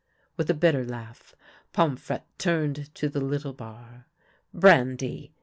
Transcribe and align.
With 0.35 0.49
a 0.49 0.55
bitter 0.55 0.83
laugh, 0.83 1.35
Pomfrette 1.75 2.25
turned 2.39 2.89
to 2.95 3.07
the 3.07 3.21
little 3.21 3.53
bar." 3.53 4.07
Brandv 4.51 5.29